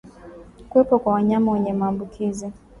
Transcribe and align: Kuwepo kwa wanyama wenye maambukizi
Kuwepo 0.69 0.99
kwa 0.99 1.13
wanyama 1.13 1.51
wenye 1.51 1.73
maambukizi 1.73 2.51